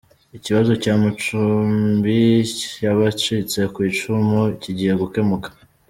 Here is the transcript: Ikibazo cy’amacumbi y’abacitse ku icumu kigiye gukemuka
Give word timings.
Ikibazo 0.37 0.71
cy’amacumbi 0.83 2.19
y’abacitse 2.83 3.59
ku 3.73 3.79
icumu 3.89 4.39
kigiye 4.61 4.93
gukemuka 5.01 5.49